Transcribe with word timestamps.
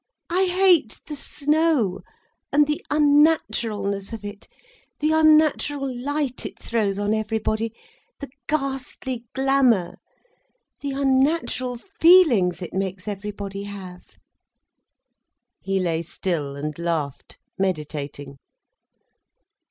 "I 0.31 0.45
hate 0.45 0.99
the 1.05 1.15
snow, 1.15 1.99
and 2.51 2.65
the 2.65 2.83
unnaturalness 2.89 4.11
of 4.13 4.25
it, 4.25 4.47
the 4.99 5.11
unnatural 5.11 5.95
light 5.95 6.43
it 6.43 6.57
throws 6.57 6.97
on 6.97 7.13
everybody, 7.13 7.71
the 8.19 8.29
ghastly 8.47 9.25
glamour, 9.35 9.99
the 10.79 10.89
unnatural 10.93 11.77
feelings 11.77 12.63
it 12.63 12.73
makes 12.73 13.07
everybody 13.07 13.61
have." 13.65 14.15
He 15.61 15.79
lay 15.79 16.01
still 16.01 16.55
and 16.55 16.75
laughed, 16.79 17.37
meditating. 17.59 18.39